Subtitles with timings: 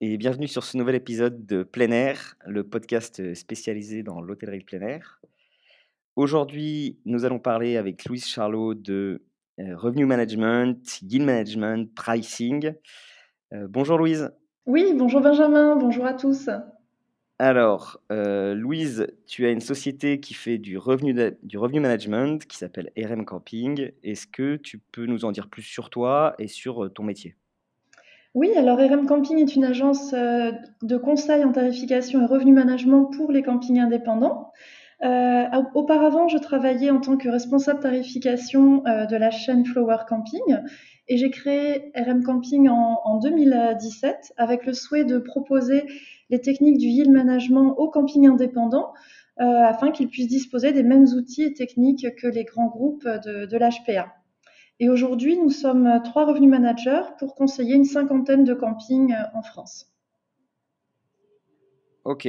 [0.00, 4.64] et bienvenue sur ce nouvel épisode de Plein Air, le podcast spécialisé dans l'hôtellerie de
[4.64, 5.22] plein air.
[6.16, 9.22] Aujourd'hui, nous allons parler avec Louise Charlot de
[9.58, 12.74] euh, Revenue Management, Yield Management, Pricing.
[13.54, 14.30] Euh, bonjour Louise.
[14.66, 16.50] Oui, bonjour Benjamin, bonjour à tous.
[17.38, 22.58] Alors, euh, Louise, tu as une société qui fait du revenu, du revenu management qui
[22.58, 23.92] s'appelle RM Camping.
[24.02, 27.34] Est-ce que tu peux nous en dire plus sur toi et sur ton métier?
[28.36, 33.06] Oui, alors RM Camping est une agence euh, de conseil en tarification et revenu management
[33.06, 34.52] pour les campings indépendants.
[35.02, 40.58] Euh, auparavant, je travaillais en tant que responsable tarification euh, de la chaîne Flower Camping
[41.08, 45.84] et j'ai créé RM Camping en, en, 2017 avec le souhait de proposer
[46.28, 48.92] les techniques du yield management aux campings indépendants
[49.38, 54.14] afin qu'ils puissent disposer des mêmes outils et techniques que les grands groupes de l'HPA.
[54.78, 59.42] Et aujourd'hui, nous sommes trois revenus managers pour conseiller une cinquantaine de campings euh, en
[59.42, 59.90] France.
[62.04, 62.28] Ok,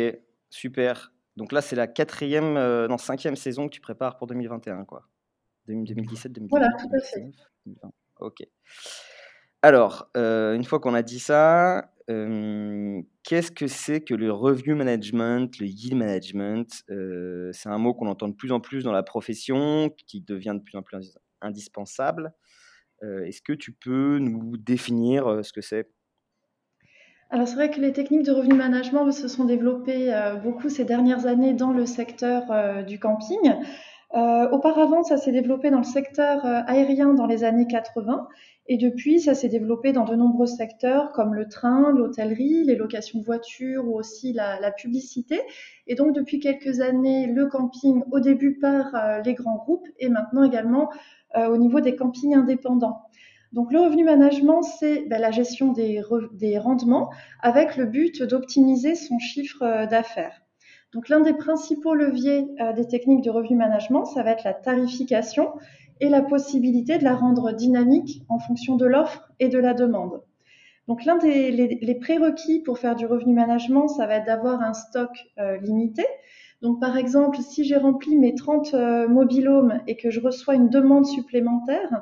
[0.49, 1.13] super.
[1.35, 5.07] Donc là, c'est la quatrième, euh, non, cinquième saison que tu prépares pour 2021, quoi.
[5.67, 6.49] 2017, 2018.
[6.49, 7.31] Voilà, tout à fait.
[8.21, 8.37] Ok.
[9.61, 15.59] Alors, euh, une fois qu'on a dit ça, qu'est-ce que c'est que le revenu management,
[15.59, 16.85] le yield management?
[17.51, 20.63] C'est un mot qu'on entend de plus en plus dans la profession, qui devient de
[20.63, 20.95] plus en plus
[21.41, 22.33] indispensable.
[23.03, 25.89] Euh, est-ce que tu peux nous définir euh, ce que c'est?
[27.29, 30.85] Alors c'est vrai que les techniques de revenu management se sont développées euh, beaucoup ces
[30.85, 33.53] dernières années dans le secteur du camping.
[34.13, 38.27] auparavant, ça s'est développé dans le secteur aérien dans les années 80
[38.69, 43.19] et depuis, ça s'est développé dans de nombreux secteurs comme le train, l'hôtellerie, les locations
[43.19, 45.41] de voitures ou aussi la, publicité.
[45.85, 50.43] Et donc depuis quelques années, le camping au début par les grands groupes et maintenant
[50.43, 50.89] également
[51.35, 53.07] au niveau des campings indépendants.
[53.53, 56.01] Donc le revenu management, c'est ben, la gestion des,
[56.33, 57.09] des, rendements
[57.41, 60.41] avec le but d'optimiser son chiffre euh, d'affaires.
[60.93, 64.53] Donc l'un des principaux leviers euh, des techniques de revenu management, ça va être la
[64.53, 65.53] tarification
[66.01, 70.21] et la possibilité de la rendre dynamique en fonction de l'offre et de la demande.
[70.87, 74.73] Donc l'un des les, prérequis pour faire du revenu management, ça va être d'avoir un
[74.73, 75.09] stock
[75.61, 76.05] limité,
[76.61, 80.69] donc, par exemple, si j'ai rempli mes 30 euh, mobilhomes et que je reçois une
[80.69, 82.01] demande supplémentaire,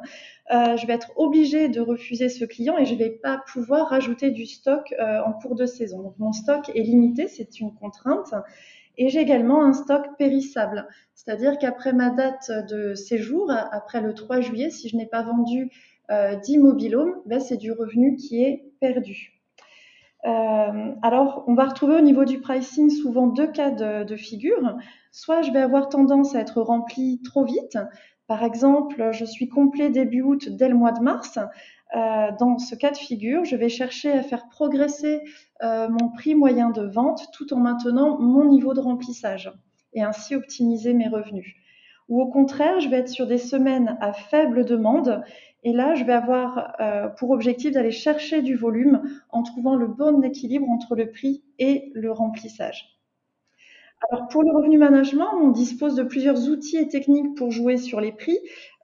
[0.54, 3.90] euh, je vais être obligée de refuser ce client et je ne vais pas pouvoir
[3.90, 6.02] rajouter du stock euh, en cours de saison.
[6.04, 8.34] Donc, mon stock est limité, c'est une contrainte.
[8.98, 14.40] Et j'ai également un stock périssable, c'est-à-dire qu'après ma date de séjour, après le 3
[14.40, 15.70] juillet, si je n'ai pas vendu
[16.10, 19.35] 10 mobilhomes, ben, c'est du revenu qui est perdu.
[20.26, 24.76] Euh, alors, on va retrouver au niveau du pricing souvent deux cas de, figure.
[25.12, 27.78] Soit je vais avoir tendance à être rempli trop vite.
[28.28, 31.38] Par exemple, je suis complet début août dès le mois de mars.
[31.96, 35.22] Euh, dans ce cas de figure, je vais chercher à faire progresser
[35.62, 39.54] euh, mon prix moyen de vente tout en maintenant mon niveau de remplissage
[39.94, 41.56] et ainsi optimiser mes revenus.
[42.08, 45.24] Ou au contraire, je vais être sur des semaines à faible demande
[45.64, 49.02] et là, je vais avoir euh, pour objectif d'aller chercher du volume
[49.32, 52.95] en trouvant le bon équilibre entre le prix et le remplissage.
[54.02, 58.02] Alors pour le revenu management, on dispose de plusieurs outils et techniques pour jouer sur
[58.02, 58.38] les prix.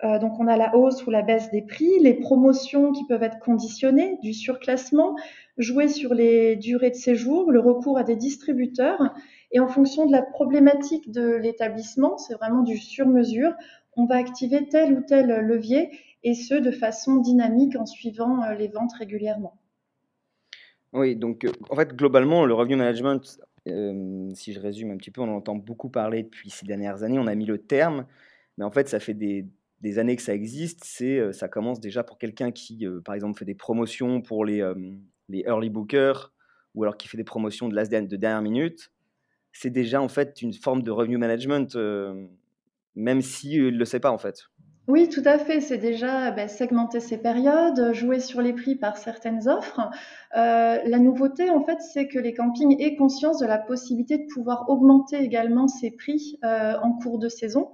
[0.03, 3.21] Euh, donc on a la hausse ou la baisse des prix, les promotions qui peuvent
[3.21, 5.15] être conditionnées, du surclassement,
[5.57, 9.13] jouer sur les durées de séjour, le recours à des distributeurs.
[9.51, 13.53] Et en fonction de la problématique de l'établissement, c'est vraiment du sur-mesure,
[13.97, 15.91] on va activer tel ou tel levier
[16.23, 19.57] et ce, de façon dynamique en suivant euh, les ventes régulièrement.
[20.93, 25.21] Oui, donc euh, en fait, globalement, le revenu management, si je résume un petit peu,
[25.21, 28.05] on en entend beaucoup parler depuis ces dernières années, on a mis le terme,
[28.57, 29.47] mais en fait, ça fait des,
[29.97, 30.83] années que ça existe.
[30.83, 34.63] C'est, ça commence déjà pour quelqu'un qui, par exemple, fait des promotions pour les,
[35.29, 36.33] les early bookers
[36.73, 38.91] ou alors qui fait des promotions de, de dernière minute.
[39.51, 41.77] C'est déjà en fait une forme de revenu management,
[42.95, 44.50] même s'il ne le sait pas en fait.
[44.87, 45.61] Oui, tout à fait.
[45.61, 49.79] C'est déjà bah, segmenter ses périodes, jouer sur les prix par certaines offres.
[50.35, 54.25] Euh, la nouveauté, en fait, c'est que les campings aient conscience de la possibilité de
[54.33, 57.71] pouvoir augmenter également ces prix euh, en cours de saison.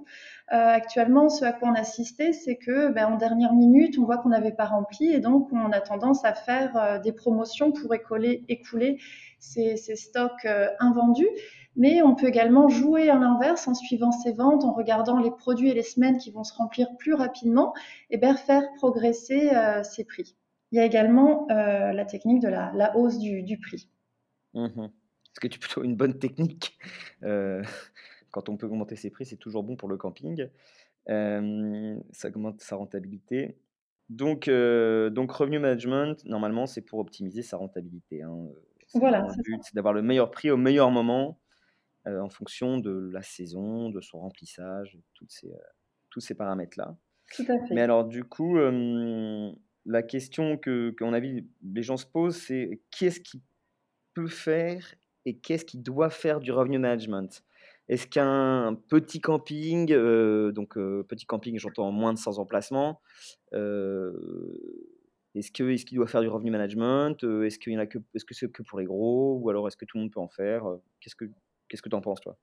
[0.52, 4.16] Euh, actuellement, ce à quoi on assistait, c'est que bah, en dernière minute, on voit
[4.16, 8.98] qu'on n'avait pas rempli et donc on a tendance à faire des promotions pour écouler
[9.38, 10.46] ces, stocks
[10.80, 11.28] invendus.
[11.76, 15.68] Mais on peut également jouer à l'inverse en suivant ces ventes, en regardant les produits
[15.68, 17.74] et les semaines qui vont se remplir plus rapidement
[18.10, 19.50] et bien faire progresser
[19.84, 20.34] ces prix.
[20.72, 23.90] Il y a également la technique de la, hausse du, prix.
[24.54, 26.78] Mmh Est-ce que tu plutôt une bonne technique
[28.38, 30.48] quand on peut augmenter ses prix, c'est toujours bon pour le camping.
[31.06, 33.58] ça augmente sa rentabilité.
[34.08, 38.22] Donc, donc revenu management, normalement, c'est pour optimiser sa rentabilité.
[38.22, 38.36] Hein.
[38.94, 41.40] Voilà, le but, c'est d'avoir le meilleur prix au meilleur moment
[42.06, 45.50] en fonction de la saison, de son remplissage, toutes ces,
[46.10, 46.96] tous ces paramètres-là.
[47.34, 47.74] Tout à fait.
[47.74, 48.56] Mais alors, du coup,
[49.84, 53.42] la question que, qu'en avis, les gens se posent, c'est qui est-ce qui
[54.14, 54.94] peut faire
[55.24, 57.44] et qu'est-ce qui doit faire du revenu management?
[57.88, 63.00] Est-ce qu'un petit camping, euh, donc euh, petit camping, j'entends moins de 100 emplacements,
[63.54, 64.12] euh,
[65.34, 69.48] est-ce qu'il doit faire du revenu management Est-ce que c'est que pour les gros ou
[69.50, 70.64] alors est-ce que tout le monde peut en faire
[71.00, 72.36] Qu'est-ce que tu en penses toi?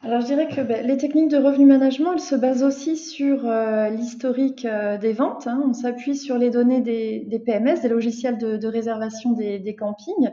[0.00, 3.44] Alors je dirais que ben, les techniques de revenu management, elles se basent aussi sur
[3.92, 5.46] l'historique des ventes.
[5.46, 5.62] Hein.
[5.64, 10.30] On s'appuie sur les données des, PMS, des logiciels de, réservation des campings,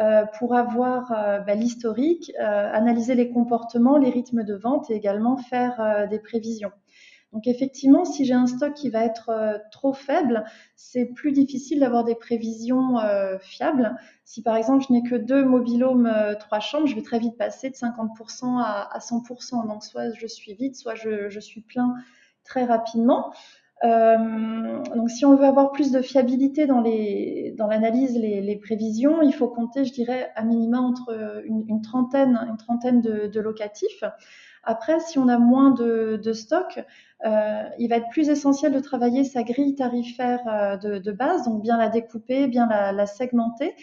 [0.00, 4.94] euh, pour avoir euh, bah, l'historique, euh, analyser les comportements, les rythmes de vente et
[4.94, 6.72] également faire des prévisions.
[7.32, 10.44] Donc effectivement, si j'ai un stock qui va être trop faible,
[10.74, 12.96] c'est plus difficile d'avoir des prévisions
[13.40, 13.94] fiables.
[14.24, 17.70] Si par exemple je n'ai que deux mobilhomes, trois chambres, je vais très vite passer
[17.70, 19.68] de 50% à, 100%.
[19.68, 21.94] Donc soit je suis vite, soit je suis plein
[22.42, 23.32] très rapidement.
[23.82, 28.56] Euh, donc, si on veut avoir plus de fiabilité dans les dans l'analyse, les, les,
[28.56, 34.04] prévisions, il faut compter, je dirais, à minima entre une, trentaine, une trentaine de, locatifs.
[34.62, 36.84] Après, si on a moins de, stock,
[37.24, 41.62] euh, il va être plus essentiel de travailler sa grille tarifaire euh, de, base, donc
[41.62, 43.74] bien la découper, bien la, segmenter,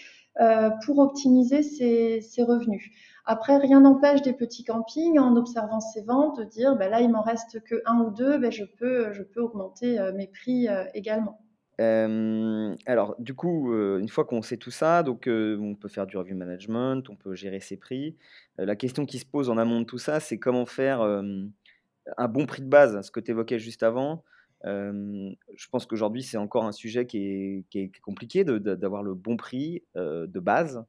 [0.85, 2.91] pour optimiser ses, ses revenus.
[3.29, 7.11] Après, rien n'empêche des petits campings, en observant ces ventes, de dire, ben là, il
[7.11, 11.41] m'en reste que un ou deux, ben je, peux, augmenter euh, mes prix euh, également.
[11.77, 16.15] alors, du coup, euh, une fois qu'on sait tout ça, donc on peut faire du
[16.15, 18.15] review management, on peut gérer ses prix.
[18.57, 22.45] la question qui se pose en amont de tout ça, c'est comment faire un bon
[22.45, 24.23] prix de base, ce que tu évoquais juste avant.
[24.63, 29.37] Je pense qu'aujourd'hui, c'est encore un sujet qui est, qui est compliqué d'avoir le bon
[29.37, 30.83] prix de base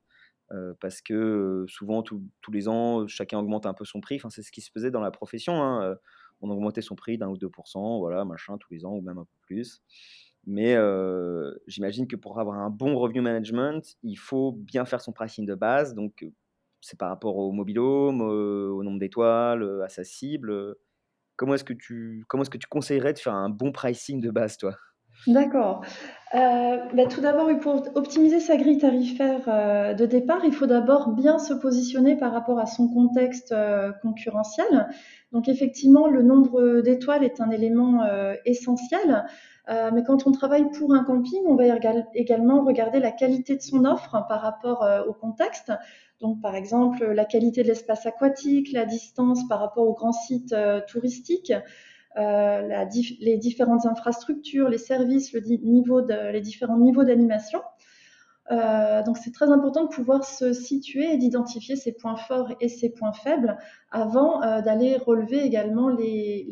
[0.80, 2.22] parce que souvent, tous
[2.52, 4.16] les ans, chacun augmente un peu son prix.
[4.16, 5.62] Enfin, c'est ce qui se faisait dans la profession.
[5.62, 5.96] Hein,
[6.40, 9.24] on augmentait son prix d'un ou deux voilà, machin, tous les ans, ou même un
[9.24, 9.82] peu plus.
[10.46, 10.76] Mais
[11.66, 15.54] j'imagine que pour avoir un bon revenu management, il faut bien faire son pricing de
[15.54, 15.94] base.
[15.94, 16.26] Donc,
[16.80, 20.76] c'est par rapport au mobilhome, au nombre d'étoiles, à sa cible.
[21.38, 24.30] Comment est-ce que tu comment est-ce que tu conseillerais de faire un bon pricing de
[24.30, 24.74] base, toi?
[25.26, 25.82] D'accord.
[26.34, 31.12] Euh, bah, tout d'abord, pour optimiser sa grille tarifaire euh, de départ, il faut d'abord
[31.12, 34.88] bien se positionner par rapport à son contexte euh, concurrentiel.
[35.32, 38.02] Donc effectivement, le nombre d'étoiles est un élément
[38.46, 39.26] essentiel.
[39.68, 41.64] mais quand on travaille pour un camping, on va
[42.14, 45.70] également regarder la qualité de son offre par rapport au contexte.
[46.20, 50.54] Donc par exemple, la qualité de l'espace aquatique, la distance par rapport aux grands sites
[50.88, 51.52] touristiques.
[52.18, 52.84] Euh,
[53.20, 57.60] les différentes infrastructures, les services, les différents niveaux d'animation.
[58.50, 62.68] Euh, donc c'est très important de pouvoir se situer et d'identifier ses points forts et
[62.68, 63.58] ses points faibles
[63.90, 66.46] avant euh, d'aller relever également les,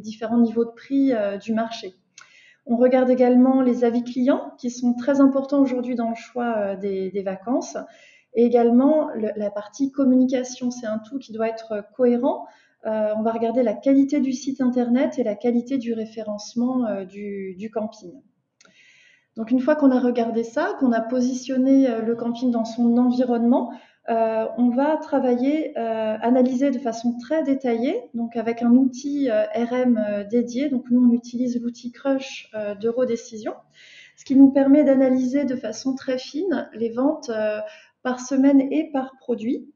[0.00, 1.94] différents niveaux de prix du marché.
[2.66, 7.22] On regarde également les avis clients qui sont très importants aujourd'hui dans le choix des,
[7.24, 7.76] vacances.
[8.34, 12.46] Et également la partie communication, c'est un tout qui doit être cohérent
[12.84, 17.04] euh, on va regarder la qualité du site internet et la qualité du référencement euh,
[17.04, 18.12] du, camping.
[19.36, 22.96] Donc une fois qu'on a regardé ça, qu'on a positionné euh, le camping dans son
[22.98, 23.72] environnement,
[24.08, 30.68] on va travailler, analyser de façon très détaillée, donc avec un outil RM dédié.
[30.70, 33.54] Donc nous, on utilise l'outil Crush d'Eurodécision,
[34.16, 37.30] ce qui nous permet d'analyser de façon très fine les ventes
[38.02, 39.68] par semaine et par produit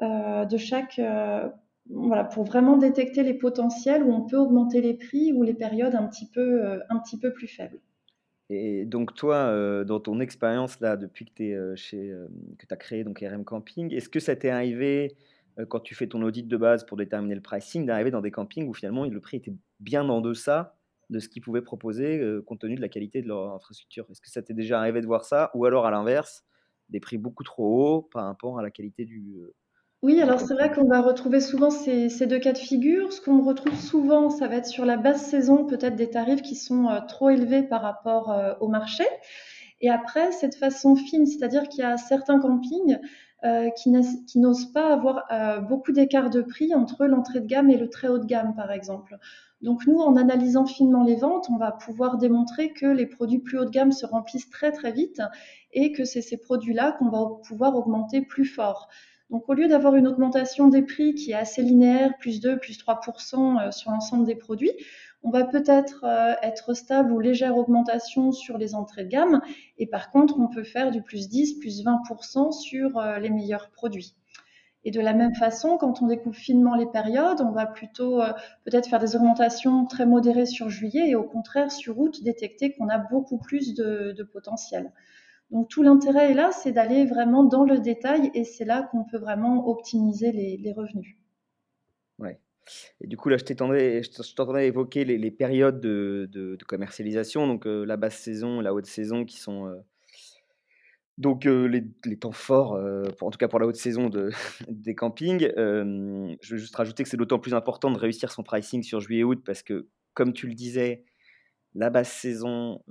[0.00, 1.00] de chaque
[1.90, 5.94] voilà, pour vraiment détecter les potentiels où on peut augmenter les prix ou les périodes
[5.94, 7.80] un petit peu, euh, un petit peu plus faibles.
[8.50, 12.28] Et donc toi, euh, dans ton expérience là, depuis que tu euh,
[12.70, 15.16] as créé donc RM Camping, est-ce que ça t'est arrivé
[15.68, 18.68] quand tu fais ton audit de base pour déterminer le pricing, d'arriver dans des campings
[18.68, 20.76] où finalement le prix était bien en deçà
[21.10, 24.06] de ce qu'ils pouvaient proposer compte tenu de la qualité de leur infrastructure?
[24.08, 25.50] Est-ce que ça t'est déjà arrivé de voir ça?
[25.54, 26.44] Ou alors à l'inverse,
[26.88, 29.36] des prix beaucoup trop hauts par rapport à la qualité du,
[30.02, 33.12] oui, alors c'est vrai qu'on va retrouver souvent ces, deux cas de figure.
[33.12, 36.54] Ce qu'on retrouve souvent, ça va être sur la basse saison, peut-être des tarifs qui
[36.54, 39.02] sont euh, trop élevés par rapport euh, au marché.
[39.80, 42.98] Et après, cette façon fine, c'est-à-dire qu'il y a certains campings
[43.44, 47.76] euh, qui n'osent pas avoir euh, beaucoup d'écart de prix entre l'entrée de gamme et
[47.76, 49.16] le très haut de gamme, par exemple.
[49.62, 53.58] Donc nous, en analysant finement les ventes, on va pouvoir démontrer que les produits plus
[53.58, 55.22] haut de gamme se remplissent très très vite
[55.72, 58.88] et que c'est ces produits-là qu'on va pouvoir augmenter plus fort.
[59.30, 62.78] Donc au lieu d'avoir une augmentation des prix qui est assez linéaire, plus 2, plus
[62.78, 64.72] 3% euh, sur l'ensemble des produits,
[65.22, 69.40] on va peut-être euh, être stable ou légère augmentation sur les entrées de gamme.
[69.76, 73.70] Et par contre, on peut faire du plus 10, plus 20% sur euh, les meilleurs
[73.70, 74.14] produits.
[74.84, 78.22] Et de la même façon, quand on découpe finement les périodes, on va plutôt
[78.64, 82.88] peut-être faire des augmentations très modérées sur juillet et au contraire sur août détecter qu'on
[82.88, 84.92] a beaucoup plus de, potentiel.
[85.50, 89.04] Donc tout l'intérêt est là, c'est d'aller vraiment dans le détail et c'est là qu'on
[89.04, 91.16] peut vraiment optimiser les, revenus.
[92.20, 92.38] Ouais.
[93.00, 98.18] Et du coup, là, je t'entendais évoquer les, périodes de, commercialisation, donc euh, la basse
[98.18, 99.76] saison, la haute saison, qui sont euh,
[101.16, 102.78] donc euh, les, temps forts,
[103.20, 104.30] en tout cas pour la haute saison de,
[104.68, 105.50] des campings.
[105.56, 109.42] je veux juste rajouter que c'est d'autant plus important de réussir son pricing sur juillet-août
[109.44, 111.04] parce que, comme tu le disais,
[111.74, 112.82] la basse saison,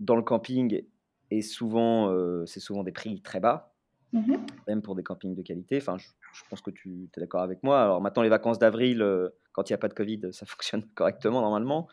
[0.00, 0.82] dans le camping,
[1.30, 3.74] et souvent, c'est souvent des prix très bas,
[4.12, 4.36] mmh
[4.68, 5.76] même pour des campings de qualité.
[5.76, 6.06] Enfin, je,
[6.48, 7.82] pense que tu es d'accord avec moi.
[7.82, 10.84] Alors maintenant, les vacances d'avril, euh, quand il n'y a pas de Covid, ça fonctionne
[10.94, 11.88] correctement normalement.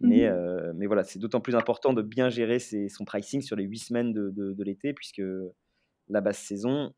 [0.00, 3.56] Mais, mmh euh, mais voilà, c'est d'autant plus important de bien gérer son pricing sur
[3.56, 5.22] les huit semaines de, de, l'été, puisque
[6.08, 6.94] la basse saison,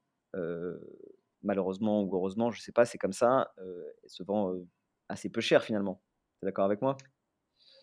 [1.43, 3.53] malheureusement ou heureusement, je ne sais pas, c'est comme ça,
[4.07, 4.55] se vend
[5.09, 6.01] assez peu cher finalement.
[6.39, 6.97] Tu es d'accord avec moi?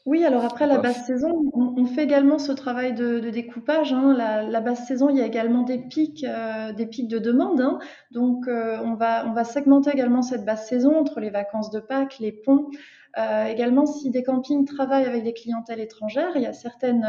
[0.05, 3.91] Oui, alors après la basse saison, on, fait également ce travail de, découpage.
[3.91, 4.13] Hein.
[4.13, 7.59] La, basse saison, il y a également des pics, euh, des pics de demande.
[7.59, 7.79] Hein.
[8.11, 11.81] Donc, euh, on, va, on va segmenter également cette basse saison entre les vacances de
[11.81, 12.69] Pâques, les ponts.
[13.17, 17.07] Euh, également, si des campings travaillent avec des clientèles étrangères, il y a certaines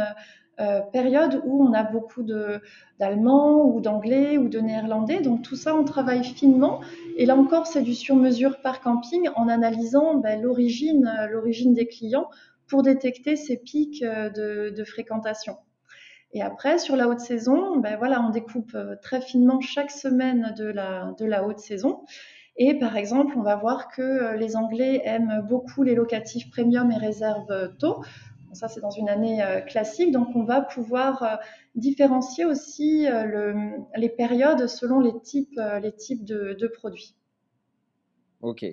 [0.93, 5.23] périodes où on a beaucoup d'Allemands ou d'Anglais ou de Néerlandais.
[5.23, 6.81] Donc, tout ça, on travaille finement.
[7.17, 12.29] Et là encore, c'est du sur-mesure par camping en analysant ben, l'origine, l'origine des clients
[12.71, 15.57] pour détecter ces pics euh, de, fréquentation.
[16.33, 20.55] Et après, sur la haute saison, ben voilà, on découpe euh, très finement chaque semaine
[20.57, 22.05] de la, de la haute saison.
[22.57, 26.93] Et par exemple, on va voir que euh, les Anglais aiment beaucoup les locatifs premium
[26.93, 28.05] et réserve tôt.
[28.53, 30.13] ça, c'est dans une année classique.
[30.13, 31.41] Donc, on va pouvoir
[31.75, 33.07] différencier aussi
[33.97, 37.15] les périodes selon les types, les types de, produits.
[38.43, 38.65] OK.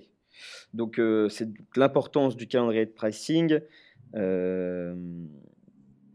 [0.74, 1.00] Donc,
[1.30, 3.60] c'est l'importance du calendrier de pricing.
[4.16, 4.96] Euh,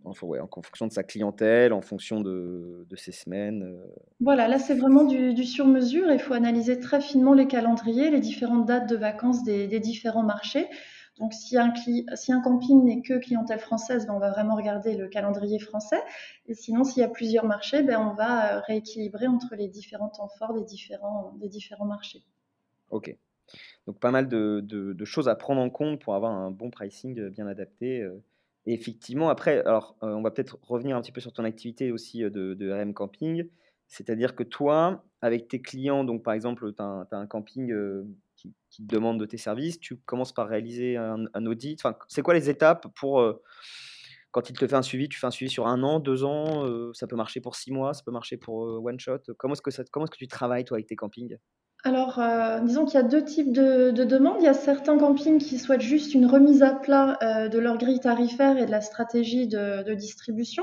[0.05, 3.63] en, fonction de sa clientèle, en fonction de, ses semaines.
[3.63, 3.87] Euh.
[4.21, 6.11] Voilà, là c'est vraiment du, sur-mesure.
[6.11, 10.69] Il faut analyser très finement les calendriers, les différentes dates de vacances des, différents marchés.
[11.19, 14.97] Donc si un, si un camping n'est que clientèle française, ben, on va vraiment regarder
[14.97, 16.03] le calendrier français.
[16.47, 20.09] Et sinon, s'il y a plusieurs marchés, ben, on va euh, rééquilibrer entre les différents
[20.09, 22.25] temps forts des différents, des différents marchés.
[22.91, 23.17] Ok.
[23.87, 27.31] Donc pas mal de, choses à prendre en compte pour avoir un bon pricing euh,
[27.31, 28.01] bien adapté.
[28.01, 28.23] Euh.
[28.67, 31.91] Et effectivement, après, alors euh, on va peut-être revenir un petit peu sur ton activité
[31.91, 33.49] aussi de, RM Camping.
[33.89, 37.75] C'est-à-dire que toi, avec tes clients, donc par exemple, tu as, un camping
[38.37, 41.83] qui, te demande de tes services, tu commences par réaliser un, audit.
[42.09, 43.23] C'est quoi les étapes pour
[44.31, 46.65] quand il te fait un suivi, tu fais un suivi sur un an, deux ans,
[46.95, 49.19] ça peut marcher pour six mois, ça peut marcher pour one shot?
[49.37, 51.37] Comment est-ce que, comment est-ce que tu travailles toi avec tes campings?
[51.85, 54.37] Alors, euh, disons qu'il y a deux types de, demandes.
[54.39, 57.77] Il y a certains campings qui souhaitent juste une remise à plat euh, de leur
[57.77, 60.63] grille tarifaire et de la stratégie de, distribution.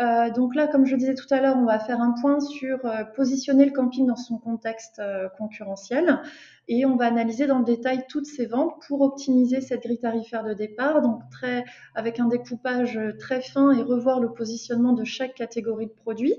[0.00, 2.80] Euh, donc là, comme je disais tout à l'heure, on va faire un point sur
[3.14, 5.00] positionner le camping dans son contexte
[5.38, 6.20] concurrentiel
[6.68, 10.44] et on va analyser dans le détail toutes ces ventes pour optimiser cette grille tarifaire
[10.44, 15.34] de départ, donc très, avec un découpage très fin et revoir le positionnement de chaque
[15.34, 16.36] catégorie de produits.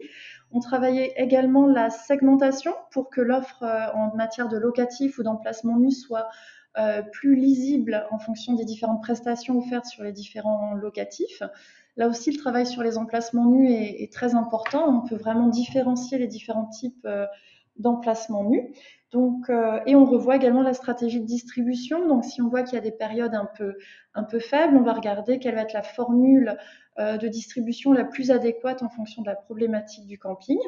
[0.53, 5.77] On travaillait également la segmentation pour que l'offre euh, en matière de locatif ou d'emplacement
[5.77, 6.29] nu soit
[6.77, 11.41] euh, plus lisible en fonction des différentes prestations offertes sur les différents locatifs.
[11.97, 14.87] Là aussi, le travail sur les emplacements nus est, très important.
[14.87, 17.07] On peut vraiment différencier les différents types
[17.77, 18.73] euh, d'emplacements nus.
[19.11, 19.51] Donc,
[19.85, 22.07] et on revoit également la stratégie de distribution.
[22.07, 23.75] Donc, si on voit qu'il y a des périodes un peu,
[24.15, 26.57] un peu faibles, on va regarder quelle va être la formule
[26.99, 30.59] euh, de distribution la plus adéquate en fonction de la problématique du camping.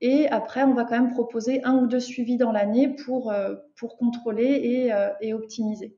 [0.00, 3.56] Et après, on va quand même proposer un ou deux suivis dans l'année pour, euh,
[3.76, 5.96] pour contrôler et, euh, et optimiser.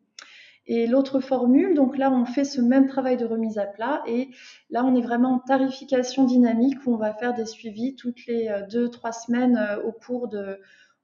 [0.66, 4.30] Et l'autre formule, donc là, on fait ce même travail de remise à plat et
[4.70, 8.50] là, on est vraiment en tarification dynamique où on va faire des suivis toutes les
[8.70, 10.58] deux, trois semaines au cours de,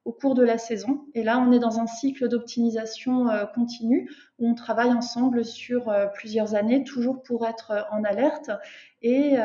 [0.05, 1.05] au cours de la saison.
[1.13, 6.55] Et là, on est dans un cycle d'optimisation continue où on travaille ensemble sur plusieurs
[6.55, 8.51] années, toujours pour être en alerte
[9.01, 9.37] et,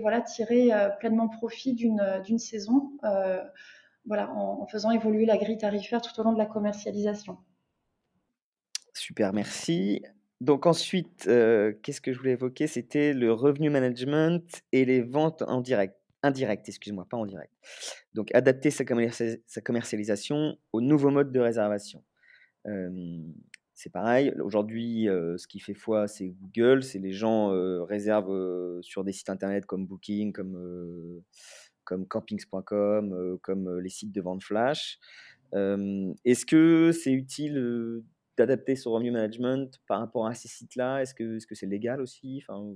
[0.00, 2.92] voilà, tirer pleinement profit d'une saison
[4.06, 7.38] voilà, en, faisant évoluer la grille tarifaire tout au long de la commercialisation.
[9.10, 10.02] Super, merci.
[10.40, 12.68] Donc ensuite, euh, qu'est-ce que je voulais évoquer?
[12.68, 15.96] C'était le revenu management et les ventes en direct.
[16.22, 17.52] Indirect, excuse-moi, pas en direct.
[18.14, 22.04] Donc adapter sa, commercialisation au nouveau mode de réservation.
[23.74, 26.84] c'est pareil, aujourd'hui, euh, ce qui fait foi, c'est Google.
[26.84, 31.20] C'est les gens euh, réservent sur des sites internet comme Booking, comme,
[31.82, 35.00] comme campings.com, comme les sites de vente flash.
[35.52, 38.04] Est-ce que c'est utile
[38.40, 41.02] d'adapter son revenu management par rapport à ces sites-là?
[41.02, 42.42] Est-ce que c'est -ce c'est légal aussi?
[42.42, 42.74] Enfin,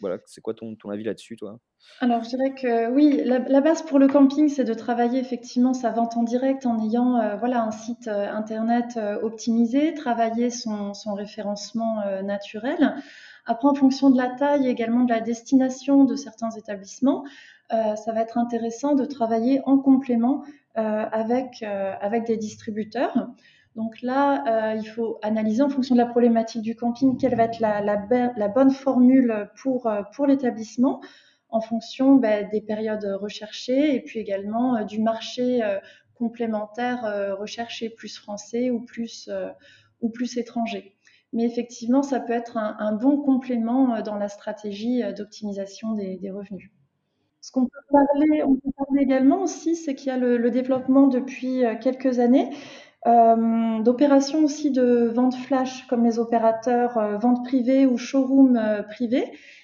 [0.00, 1.58] voilà, C'est quoi ton, avis là-dessus, toi?
[2.00, 5.90] Alors, je dirais que oui, la, base pour le camping, c'est de travailler effectivement sa
[5.90, 10.92] vente en direct en ayant euh, voilà, un site euh, internet euh, optimisé, travailler son,
[11.14, 12.94] référencement naturel.
[13.46, 17.24] Après, en fonction de la taille également de la destination de certains établissements,
[17.70, 20.42] ça va être intéressant de travailler en complément
[20.74, 21.64] avec
[22.26, 23.28] des distributeurs.
[23.78, 27.44] Donc là, euh, il faut analyser en fonction de la problématique du camping quelle va
[27.44, 31.00] être la, bonne formule pour, euh, pour l'établissement
[31.48, 35.60] en fonction ben, des périodes recherchées et puis également euh, du marché
[36.16, 39.30] complémentaire recherché plus français ou plus,
[40.36, 40.96] étranger.
[41.32, 46.72] Mais effectivement, ça peut être un, bon complément dans la stratégie d'optimisation des, revenus.
[47.40, 51.62] Ce qu'on peut parler, peut parler également aussi, c'est qu'il y a le, développement depuis
[51.80, 52.50] quelques années
[53.06, 58.82] euh, d'opérations aussi de vente flash comme les opérateurs euh, vente privée ou showroom euh,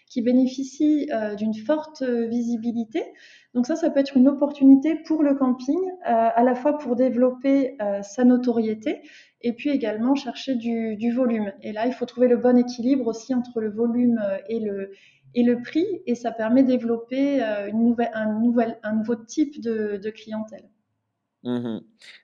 [0.08, 3.02] qui bénéficient d'une forte visibilité.
[3.52, 7.76] Donc ça, ça peut être une opportunité pour le camping, à la fois pour développer
[8.02, 9.00] sa notoriété
[9.40, 11.52] et puis également chercher du, volume.
[11.62, 14.92] Et là, il faut trouver le bon équilibre aussi entre le volume et le,
[15.34, 17.40] et le prix, et ça permet de développer
[17.72, 20.68] une nouvelle, un, nouvel, un nouveau type de clientèle.
[21.44, 21.80] Mmh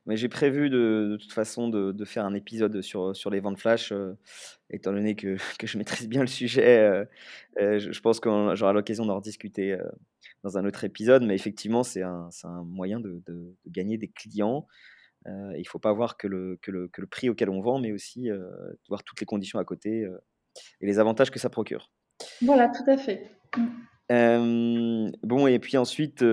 [0.07, 3.93] Mais j'ai prévu de, toute façon de, faire un épisode sur, sur les ventes flash,
[3.93, 4.17] euh,
[4.71, 6.79] étant donné que, que, je maîtrise bien le sujet.
[6.79, 7.05] Euh,
[7.61, 9.77] euh, je, pense que j'aurai l'occasion d'en rediscuter
[10.43, 11.23] dans un autre épisode.
[11.23, 14.67] Mais effectivement, c'est un, un, moyen de, de, gagner des clients.
[15.27, 17.79] il ne faut pas voir que le, que, le, que le, prix auquel on vend,
[17.79, 18.31] mais aussi
[18.89, 20.09] voir toutes les conditions à côté
[20.81, 21.91] et les avantages que ça procure.
[22.41, 23.31] Voilà, tout à fait.
[24.09, 25.11] Mmh.
[25.23, 26.25] bon, et puis ensuite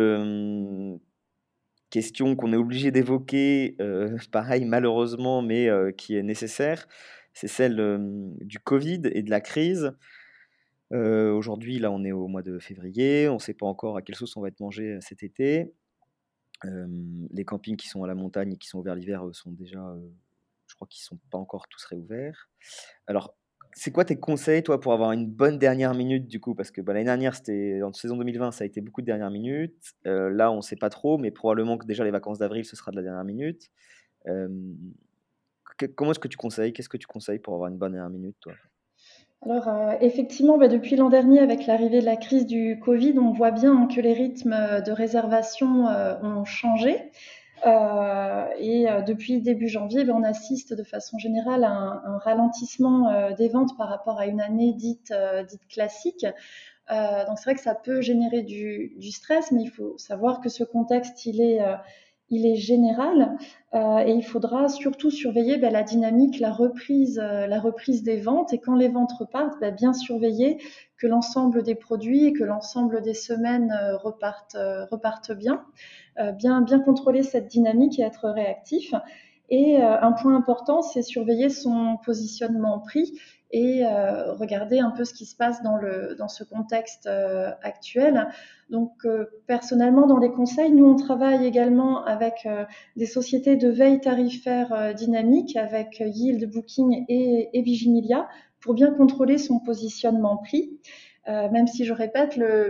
[1.89, 6.87] question qu'on est obligé d'évoquer, euh, pareil malheureusement, mais euh, qui est nécessaire,
[7.33, 7.77] c'est celle
[8.41, 9.91] du Covid et de la crise.
[10.93, 14.01] Euh, aujourd'hui, là, on est au mois de février, on ne sait pas encore à
[14.01, 15.73] quelle sauce on va être mangé cet été.
[16.63, 19.95] les campings qui sont à la montagne et qui sont ouverts l'hiver sont déjà,
[20.67, 22.49] je crois qu'ils ne sont pas encore tous réouverts.
[23.05, 23.35] Alors,
[23.77, 26.55] c'est quoi tes conseils, toi, pour avoir une bonne dernière minute, du coup?
[26.55, 29.29] Parce que bah, l'année dernière, c'était en saison 2020, ça a été beaucoup de dernières
[29.29, 29.93] minutes.
[30.07, 32.75] Euh, là, on ne sait pas trop, mais probablement que déjà les vacances d'avril, ce
[32.75, 33.69] sera de la dernière minute.
[35.95, 36.73] comment est-ce que tu conseilles?
[36.73, 38.53] Qu'est-ce que tu conseilles pour avoir une bonne dernière minute, toi?
[39.43, 43.31] Alors euh, effectivement, bah, depuis l'an dernier, avec l'arrivée de la crise du Covid, on
[43.31, 47.11] voit bien que les rythmes de réservation euh, ont changé.
[47.65, 53.09] Euh, et euh, depuis début janvier, ben, on assiste de façon générale à un, ralentissement
[53.09, 55.13] euh, des ventes par rapport à une année dite,
[55.49, 56.25] dite classique.
[56.89, 60.49] donc c'est vrai que ça peut générer du, du, stress, mais il faut savoir que
[60.49, 61.61] ce contexte, il est
[62.29, 63.37] il est général
[63.73, 68.17] euh, et il faudra surtout surveiller ben, la dynamique, la reprise, euh, la reprise des
[68.17, 68.53] ventes.
[68.53, 70.57] Et quand les ventes repartent, ben, bien surveiller
[70.97, 74.57] que l'ensemble des produits et que l'ensemble des semaines euh, repartent,
[74.91, 75.63] repartent bien.
[76.37, 76.61] bien.
[76.61, 78.93] Bien contrôler cette dynamique et être réactif.
[79.49, 83.13] Et un point important, c'est surveiller son positionnement prix
[83.51, 87.51] et euh, regarder un peu ce qui se passe dans, le, dans ce contexte euh,
[87.61, 88.27] actuel.
[88.69, 92.47] Donc euh, personnellement, dans les conseils, nous, on travaille également avec
[92.95, 98.27] des sociétés de veille tarifaire dynamique, avec Yield Booking et, et Vigimilia,
[98.59, 100.79] pour bien contrôler son positionnement prix.
[101.27, 102.69] Même si je répète, le,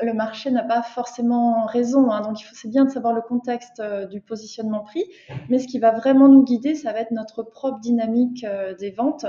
[0.00, 2.10] le marché n'a pas forcément raison.
[2.10, 5.04] Hein, donc, c'est bien de savoir le contexte du positionnement prix.
[5.50, 8.46] Mais ce qui va vraiment nous guider, ça va être notre propre dynamique
[8.78, 9.26] des ventes.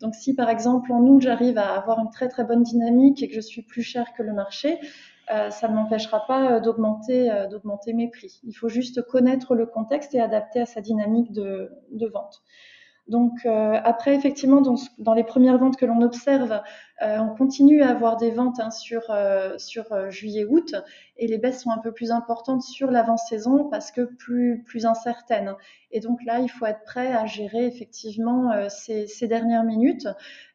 [0.00, 3.28] Donc si par exemple en août j'arrive à avoir une très très bonne dynamique et
[3.28, 4.78] que je suis plus cher que le marché,
[5.30, 8.40] euh, ça ne m'empêchera pas euh, d'augmenter euh, d'augmenter mes prix.
[8.44, 12.42] Il faut juste connaître le contexte et adapter à sa dynamique de, de vente.
[13.08, 14.60] Donc après, effectivement,
[14.98, 16.60] dans, les premières ventes que l'on observe,
[17.00, 19.02] on continue à avoir des ventes hein, sur,
[19.56, 20.74] sur juillet-août
[21.16, 25.54] et les baisses sont un peu plus importantes sur l'avant-saison parce que plus, plus incertaines.
[25.90, 30.06] Et donc là, il faut être prêt à gérer effectivement ces, ces, dernières minutes.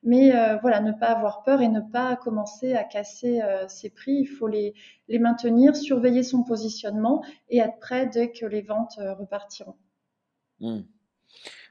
[0.04, 4.14] Mais voilà, ne pas avoir peur et ne pas commencer à casser ses prix.
[4.14, 4.76] Il faut les,
[5.08, 9.76] les maintenir, surveiller son positionnement et être prêt dès que les ventes repartiront.
[10.60, 10.82] Mmh.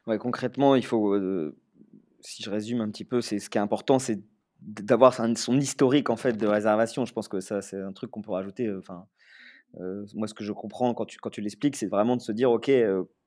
[0.05, 1.17] Concrètement, il faut,
[2.21, 4.21] si je résume un petit peu, c'est ce qui est important, c'est
[4.61, 7.05] d'avoir son historique en fait de réservation.
[7.05, 8.73] Je pense que ça, c'est un truc qu'on peut rajouter.
[8.77, 9.07] Enfin,
[10.15, 12.51] moi, ce que je comprends quand tu, quand tu l'expliques, c'est vraiment de se dire,
[12.51, 12.71] ok,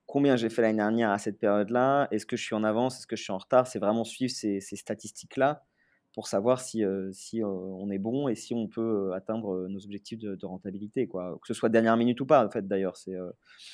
[0.05, 2.07] combien j'ai fait l'année dernière à cette période-là?
[2.11, 2.99] Est-ce que je suis en avance?
[2.99, 3.67] Est-ce que je suis en retard?
[3.67, 5.65] C'est vraiment suivre ces statistiques-là
[6.15, 10.45] pour savoir si, si on est bon et si on peut atteindre nos objectifs de,
[10.45, 11.37] rentabilité, quoi.
[11.41, 12.95] que ce soit dernière minute ou pas, en fait, d'ailleurs.
[12.95, 13.17] C'est,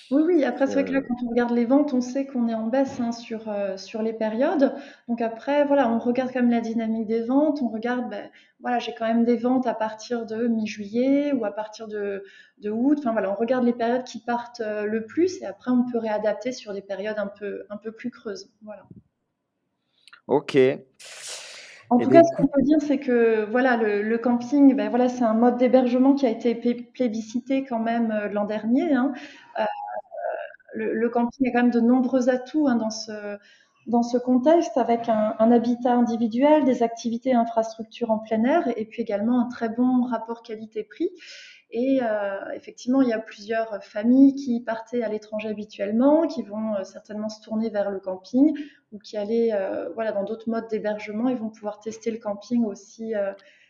[0.10, 2.47] oui, oui, après, c'est vrai que là, quand on regarde les ventes, on sait qu'on
[2.47, 3.43] est en baisse hein, sur,
[3.77, 4.73] sur les périodes.
[5.08, 8.80] Donc après, voilà, on regarde quand même la dynamique des ventes, on regarde, ben, voilà,
[8.80, 12.23] j'ai quand même des ventes à partir de mi-juillet ou à partir de,
[12.58, 12.97] de août.
[12.97, 16.51] Enfin voilà, on regarde les périodes qui partent le plus et après, on peut réadapter
[16.51, 18.51] sur des périodes un peu, un peu plus creuses.
[18.63, 18.88] Voilà.
[20.25, 20.58] Ok.
[21.91, 25.25] En tout cas, ce qu'on peut dire, c'est que voilà, le, camping, ben voilà, c'est
[25.25, 28.93] un mode d'hébergement qui a été plébiscité quand même euh, l'an dernier.
[28.93, 29.12] Hein.
[29.60, 29.63] Euh,
[30.73, 33.38] le, camping a quand même de nombreux atouts hein, dans ce
[33.88, 38.71] dans ce contexte, avec un, un, habitat individuel, des activités et infrastructures en plein air,
[38.77, 41.10] et puis également un très bon rapport qualité-prix.
[41.73, 46.75] Et euh, effectivement, il y a plusieurs familles qui partaient à l'étranger habituellement, qui vont
[46.75, 48.57] euh, certainement se tourner vers le camping
[48.91, 52.65] ou qui allaient euh, voilà, dans d'autres modes d'hébergement et vont pouvoir tester le camping
[52.65, 53.13] aussi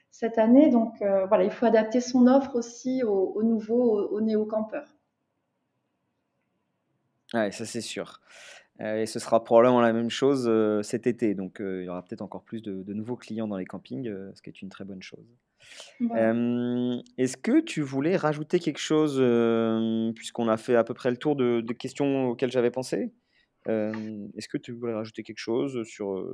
[0.09, 0.69] cette année.
[0.71, 4.95] Donc voilà, il faut adapter son offre aussi aux, aux nouveaux, aux, néo-campeurs.
[7.35, 8.19] Ouais, ça c'est sûr.
[8.79, 10.49] et ce sera probablement la même chose
[10.83, 11.35] cet été.
[11.35, 14.49] Donc il y aura peut-être encore plus de, nouveaux clients dans les campings, ce qui
[14.49, 15.37] est une très bonne chose.
[16.00, 19.17] Est-ce que tu voulais rajouter quelque chose,
[20.15, 23.12] puisqu'on a fait à peu près le tour de, questions auxquelles j'avais pensé?
[23.67, 26.26] Est-ce que tu voulais rajouter quelque chose sur,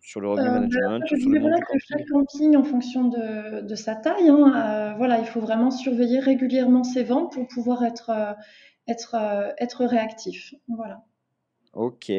[0.00, 3.94] sur le revenu euh, management Je dirais que chaque camping, en fonction de, de sa
[3.94, 8.36] taille, hein, voilà, il faut vraiment surveiller régulièrement ses ventes pour pouvoir être,
[8.86, 9.16] être,
[9.58, 10.54] être réactif.
[10.68, 11.04] Voilà.
[11.74, 12.10] Ok.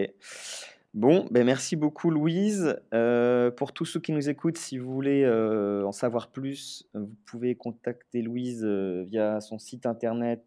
[0.95, 2.75] Bon, ben merci beaucoup Louise.
[2.95, 7.15] Euh, pour tous ceux qui nous écoutent, si vous voulez euh, en savoir plus, vous
[7.27, 10.43] pouvez contacter Louise euh, via son site internet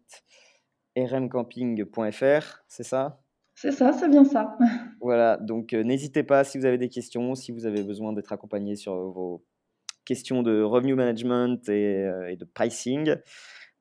[0.97, 3.21] rmcamping.fr, c'est ça?
[3.55, 4.57] C'est ça, c'est bien ça.
[4.99, 8.75] Voilà, donc n'hésitez pas si vous avez des questions, si vous avez besoin d'être accompagné
[8.75, 9.45] sur vos
[10.05, 13.15] questions de revenue management et de pricing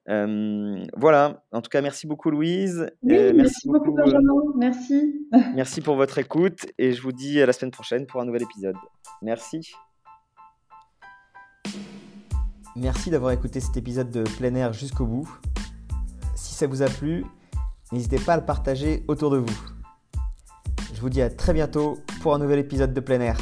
[0.06, 2.90] voilà, en tout cas, merci beaucoup Louise.
[3.02, 5.26] merci, beaucoup Benjamin, merci.
[5.54, 8.42] merci pour votre écoute et je vous dis à la semaine prochaine pour un nouvel
[8.42, 8.76] épisode.
[9.22, 9.72] Merci.
[12.74, 15.28] Merci d'avoir écouté cet épisode de plein air jusqu'au bout.
[16.34, 17.24] Si ça vous a plu,
[17.92, 19.60] n'hésitez pas à le partager autour de vous.
[20.94, 23.36] Je vous dis à très bientôt pour un nouvel épisode de plein air.